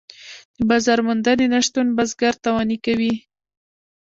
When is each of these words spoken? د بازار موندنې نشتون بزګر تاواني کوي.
د 0.57 0.59
بازار 0.69 0.99
موندنې 1.07 1.45
نشتون 1.53 1.87
بزګر 1.97 2.33
تاواني 2.43 2.77
کوي. 2.85 3.13